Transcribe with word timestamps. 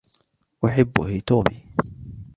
أحب 0.65 1.01
هيتومي. 1.01 1.65